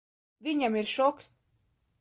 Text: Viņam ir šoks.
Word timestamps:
Viņam 0.47 0.79
ir 0.81 0.89
šoks. 0.95 1.31